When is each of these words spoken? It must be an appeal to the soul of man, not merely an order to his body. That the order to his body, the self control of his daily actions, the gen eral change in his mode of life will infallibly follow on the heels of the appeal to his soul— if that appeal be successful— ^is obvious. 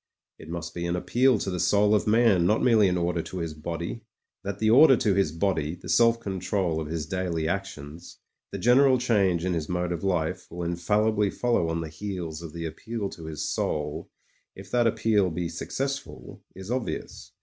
It 0.39 0.49
must 0.49 0.73
be 0.73 0.87
an 0.87 0.95
appeal 0.95 1.37
to 1.37 1.51
the 1.51 1.59
soul 1.59 1.93
of 1.93 2.07
man, 2.07 2.47
not 2.47 2.63
merely 2.63 2.87
an 2.89 2.97
order 2.97 3.21
to 3.21 3.37
his 3.37 3.53
body. 3.53 4.01
That 4.43 4.57
the 4.57 4.71
order 4.71 4.97
to 4.97 5.13
his 5.13 5.31
body, 5.31 5.75
the 5.75 5.89
self 5.89 6.19
control 6.19 6.81
of 6.81 6.87
his 6.87 7.05
daily 7.05 7.47
actions, 7.47 8.17
the 8.51 8.57
gen 8.57 8.77
eral 8.79 8.99
change 8.99 9.45
in 9.45 9.53
his 9.53 9.69
mode 9.69 9.91
of 9.91 10.03
life 10.03 10.47
will 10.49 10.63
infallibly 10.63 11.29
follow 11.29 11.69
on 11.69 11.81
the 11.81 11.87
heels 11.89 12.41
of 12.41 12.51
the 12.51 12.65
appeal 12.65 13.09
to 13.11 13.25
his 13.25 13.47
soul— 13.47 14.09
if 14.55 14.71
that 14.71 14.87
appeal 14.87 15.29
be 15.29 15.47
successful— 15.47 16.41
^is 16.57 16.71
obvious. 16.75 17.33